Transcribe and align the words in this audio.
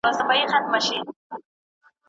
هغه 0.05 0.23
دروېش 0.63 0.85
دی 0.91 0.97